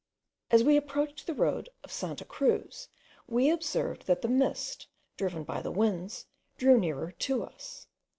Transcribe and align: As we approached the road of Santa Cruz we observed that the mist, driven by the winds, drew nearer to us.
As 0.49 0.63
we 0.63 0.77
approached 0.77 1.27
the 1.27 1.33
road 1.35 1.69
of 1.83 1.91
Santa 1.91 2.25
Cruz 2.25 2.87
we 3.27 3.51
observed 3.51 4.07
that 4.07 4.23
the 4.23 4.27
mist, 4.27 4.87
driven 5.15 5.43
by 5.43 5.61
the 5.61 5.69
winds, 5.69 6.25
drew 6.57 6.79
nearer 6.79 7.11
to 7.11 7.43
us. 7.43 7.85